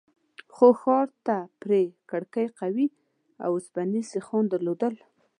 [0.53, 2.87] خو ښار ته پرې کړکۍ قوي
[3.47, 4.95] اوسپنيز سيخان درلودل.